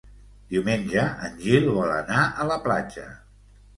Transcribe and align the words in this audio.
Diumenge 0.53 1.03
en 1.27 1.37
Gil 1.43 1.69
vol 1.75 1.93
anar 1.99 2.25
a 2.31 2.49
la 2.53 2.59
platja. 2.65 3.07